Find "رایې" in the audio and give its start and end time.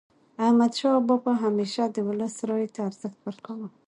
2.49-2.69